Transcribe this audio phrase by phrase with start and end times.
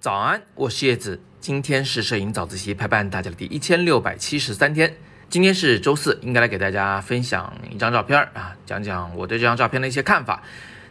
[0.00, 1.20] 早安，我是叶子。
[1.40, 4.94] 今天是摄影早自习陪伴大家的第一千六百七十三天。
[5.30, 10.42] 今天是周四，应该来给大家分享一张照片啊，讲讲我对这张照片的一些看法。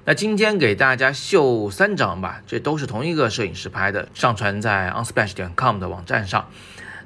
[0.05, 6.49] 那今天给大家秀三张吧，这都是同一个摄影师拍的，上传在 unsplash 点 com 的网站上。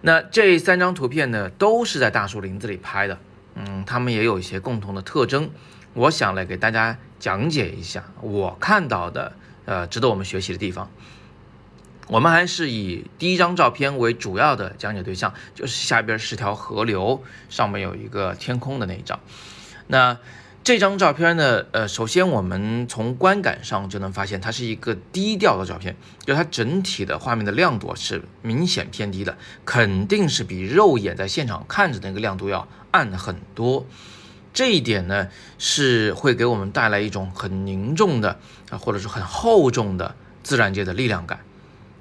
[0.02, 3.20] 那这三张图片呢，都是在大树林子里拍的，
[3.56, 5.50] 嗯，他们也有一些共同的特征。
[5.94, 9.34] 我想来给大家讲解一下我看到的，
[9.66, 10.90] 呃，值得我们学习的地方。
[12.08, 19.20] 我们还是以第一张照片为主要的讲解对象，就是下边是条河流，上面有一个天空的那一张。
[19.88, 20.18] 那
[20.64, 33.86] 这张照片呢，呃，首先我们从观感上就能发现，它是一个低调的照片，就它整体的画面的亮度是明显偏低的，肯定是比肉眼在现场看着那个亮度要暗很多。
[34.58, 35.28] 这一点呢，
[35.60, 38.40] 是会给我们带来一种很凝重的
[38.72, 41.42] 啊，或者是很厚重的自然界的力量感。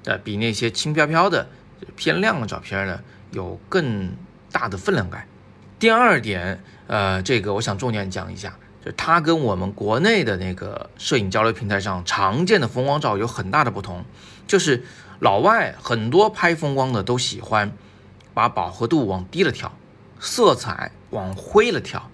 [0.05, 1.47] 呃，比那些轻飘飘的、
[1.95, 4.11] 偏亮的照片呢，有更
[4.51, 5.27] 大的分量感。
[5.77, 14.03] 第二点，呃，这个我想重点讲一下，就它跟我们国内的那个摄影交流平台上常见的风光照有很大的不同。
[14.47, 14.83] 就是
[15.19, 17.71] 老外很多拍风光的都喜欢
[18.33, 19.77] 把饱和度往低了调，
[20.19, 22.09] 色彩往灰了调，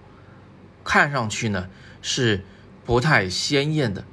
[0.84, 1.68] 看上去呢
[2.02, 2.44] 是
[2.84, 4.04] 不太鲜艳的。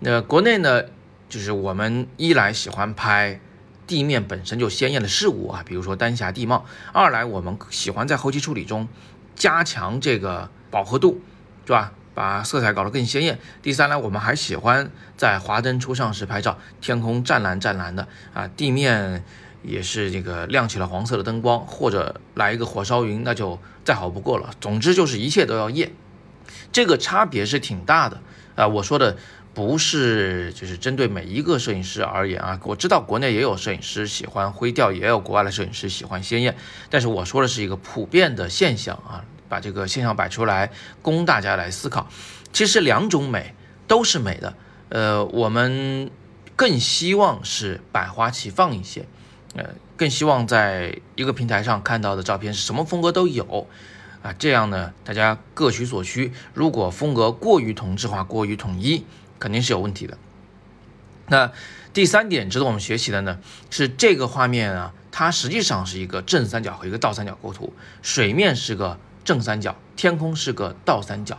[0.00, 0.84] 那国内呢？
[1.26, 3.40] 就是我们一来喜欢拍
[3.88, 8.86] 地面本身就鲜艳的事物啊，比如说丹霞地貌；二来我们喜欢在后期处理中
[9.34, 11.20] 加强这个饱和度，
[11.66, 11.92] 是吧？
[12.14, 13.40] 把色彩搞得更鲜艳。
[13.62, 19.24] 第三来，我们还喜欢在华灯初上时拍照，天空湛蓝湛蓝的啊，地面
[19.64, 24.50] 也是这个亮起了黄色的灯光，或者来一个火烧云，那就再好不过了。
[24.60, 25.90] 总之就是一切都要艳，
[26.72, 28.20] 这个差别是挺大的
[28.54, 28.68] 啊。
[28.68, 29.16] 我说的。
[29.54, 32.58] 不是，就是针对每一个摄影师而言啊。
[32.64, 36.56] 我知道国内也有摄影师喜欢灰调，也有国外的摄影师喜欢鲜艳。
[36.90, 42.08] 但是我说的是一个普遍的现象啊，把这个现象摆出来，供大家来思考。
[42.52, 43.54] 其实两种美
[43.86, 44.56] 都是美的，
[44.88, 46.10] 呃，我们
[46.56, 49.06] 更希望是百花齐放一些，
[49.54, 53.68] 呃，更希望在一个平台上看到的照片是什么风格都有
[54.24, 54.32] 啊。
[54.32, 56.32] 这样呢，大家各取所需。
[56.52, 59.04] 如果风格过于同质化、过于统一，
[59.38, 60.18] 肯定是有问题的。
[61.28, 61.52] 那
[61.92, 63.38] 第三点值得我们学习的呢，
[63.70, 71.38] 是这个画面啊，它实际上是一个正三角和一个倒三角构图，水面是个正三角，天空是个倒三角，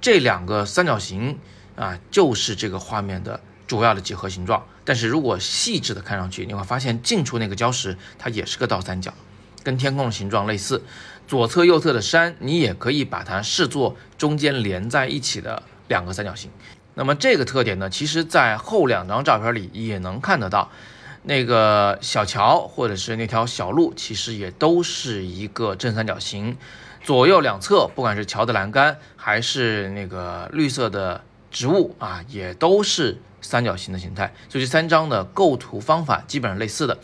[0.00, 1.38] 这两个三角形
[1.76, 4.66] 啊，就是这个画面的主要的几何形状。
[4.84, 9.14] 但是如果细致的看上去，你会发现近处那个礁石它也是个倒三角，
[9.62, 10.82] 跟天空的形状类似。
[11.26, 16.50] 左侧右侧的山，你也可以把它视作中间连在一起的两个三角形。
[16.94, 20.70] 那么这个特点呢，其实，在后两张照片里也能看得到，
[21.22, 26.58] 那个小桥或者是那条小路，其实也都是一个正三角形，
[27.02, 34.34] 左右两侧，不管是桥的栏杆还是那个绿色的植物啊，也都是三角形的形态。
[34.50, 36.98] 所以这三张的构图方法基本上类似的。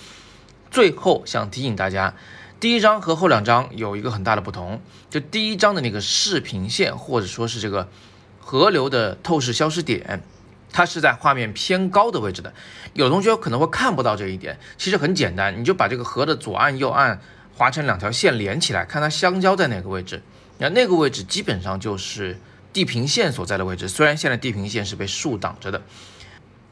[0.71, 2.15] 最后想提醒大家，
[2.61, 4.81] 第一张和后两张有一个很大的不同，
[5.11, 7.89] 就第一张的那个视平线或者说是这个。
[8.41, 10.23] 河流的透视消失点，
[10.73, 12.55] 它是在画面偏高的位置的。
[12.95, 17.21] 有同学可能会看不到这一点，其实很简单，你就把这个河的左岸、右岸
[17.55, 20.23] 划成两条线连起来，看它相交在哪个位置。
[20.57, 22.41] 那那个位置基本上就是
[22.73, 23.87] 地平线所在的位置。
[23.87, 25.83] 虽然现在地平线是被树挡着的。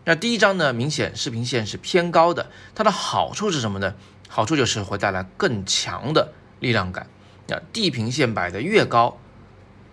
[0.07, 3.95] 那第一张呢，明显视平线是偏高的，它的好处是什么呢？
[4.29, 7.07] 好处就是会带来更强的力量感。
[7.47, 9.19] 那地平线摆得越高，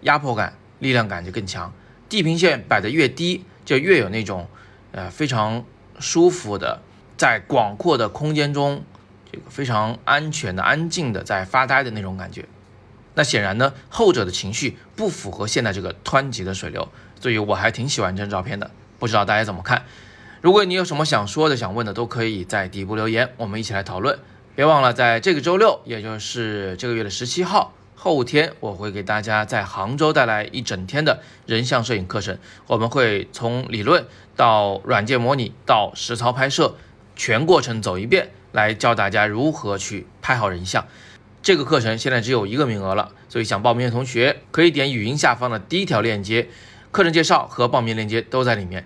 [0.01, 0.55] 压迫感。
[0.79, 1.71] 力量感就更强，
[2.09, 4.49] 地平线摆得越低，就越有那种，
[4.91, 5.63] 呃，非常
[5.97, 6.81] 舒服的，
[7.15, 8.83] 在广阔的空间中，
[9.31, 12.43] 这个非常安全的、安静的在发呆的那种感觉。
[13.13, 16.89] 那显然呢，后者的情绪不符合现在这个湍急的水流，
[17.21, 18.69] 所以我还挺喜欢这张照片的。
[18.99, 19.83] 不知道大家怎么看？
[20.43, 24.19] 如果你有什么想说的、想问的，都可以在底部留言，我们一起来讨论。
[24.55, 27.71] 别忘了，在这个周六，也就是这个月的十七号。
[27.95, 32.37] 后天我会给大家在杭州带来一整天的人像摄影课程，
[32.67, 34.05] 我们会从理论
[34.35, 36.75] 到软件模拟到实操拍摄，
[37.15, 40.85] 全过程走一遍，来教大家如何去拍好人像。
[41.41, 46.49] 这个课程现在只有一个名额了，所以想报名的同学可以点语音下方的第一条链接，
[46.91, 48.85] 课程介绍和报名链接都在里面。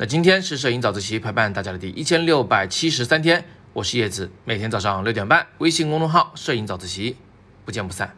[0.00, 7.16] 那今天是摄影早自习陪伴大家的第一千六百七十三天，我是叶子，每天早上六点半，微信公众号“摄影早自习”，
[7.66, 8.16] 不见不散。